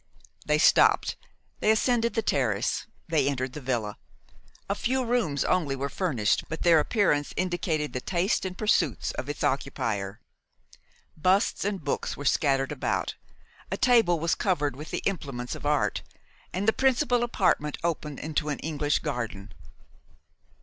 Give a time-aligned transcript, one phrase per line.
[0.47, 1.15] They stopped,
[1.59, 3.99] they ascended the terrace, they entered the villa.
[4.67, 9.29] A few rooms only were furnished, but their appearance indicated the taste and pursuits of
[9.29, 10.19] its occupier.
[11.15, 13.13] Busts and books were scattered about;
[13.71, 16.01] a table was covered with the implements of art;
[16.51, 19.53] and the principal apartment opened into an English garden.